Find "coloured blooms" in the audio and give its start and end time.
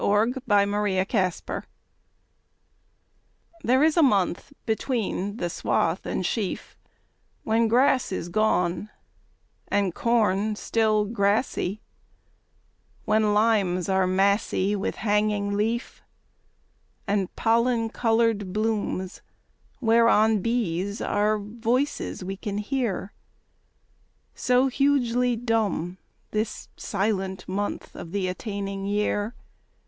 17.91-19.21